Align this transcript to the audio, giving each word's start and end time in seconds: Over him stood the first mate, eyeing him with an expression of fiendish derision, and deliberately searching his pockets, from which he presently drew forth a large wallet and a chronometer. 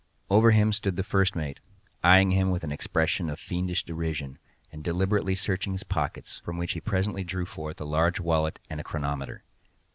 Over 0.31 0.49
him 0.49 0.73
stood 0.73 0.95
the 0.95 1.03
first 1.03 1.35
mate, 1.35 1.59
eyeing 2.03 2.31
him 2.31 2.49
with 2.49 2.63
an 2.63 2.71
expression 2.71 3.29
of 3.29 3.39
fiendish 3.39 3.83
derision, 3.83 4.39
and 4.71 4.83
deliberately 4.83 5.35
searching 5.35 5.73
his 5.73 5.83
pockets, 5.83 6.41
from 6.43 6.57
which 6.57 6.71
he 6.71 6.81
presently 6.81 7.23
drew 7.23 7.45
forth 7.45 7.79
a 7.79 7.85
large 7.85 8.19
wallet 8.19 8.59
and 8.67 8.79
a 8.79 8.83
chronometer. 8.83 9.43